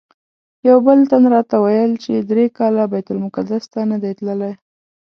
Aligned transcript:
یو 0.67 0.77
بل 0.85 0.99
تن 1.11 1.23
راته 1.33 1.55
ویل 1.63 1.91
چې 2.03 2.13
درې 2.29 2.45
کاله 2.57 2.83
بیت 2.91 3.07
المقدس 3.13 3.63
ته 3.73 3.79
نه 3.91 3.97
دی 4.03 4.11
تللی. 4.19 4.53